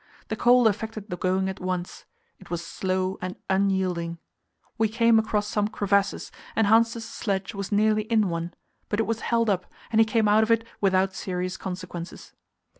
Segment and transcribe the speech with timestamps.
[0.29, 2.05] The cold affected the going at once;
[2.39, 4.17] it was slow and unyielding.
[4.79, 8.55] We came across some crevasses, and Hanssen's sledge was nearly in one;
[8.89, 12.33] but it was held up, and he came out of it without serious consequences.